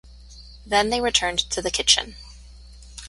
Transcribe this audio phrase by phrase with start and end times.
[0.65, 2.15] Then they returned to the kitchen.